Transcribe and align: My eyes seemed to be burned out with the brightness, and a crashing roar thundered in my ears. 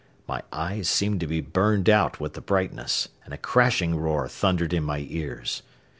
My 0.27 0.41
eyes 0.51 0.89
seemed 0.89 1.19
to 1.19 1.27
be 1.27 1.41
burned 1.41 1.87
out 1.87 2.19
with 2.19 2.33
the 2.33 2.41
brightness, 2.41 3.09
and 3.23 3.35
a 3.35 3.37
crashing 3.37 3.95
roar 3.95 4.27
thundered 4.27 4.73
in 4.73 4.83
my 4.83 5.05
ears. 5.07 5.61